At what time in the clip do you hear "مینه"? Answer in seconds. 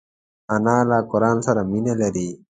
1.71-1.93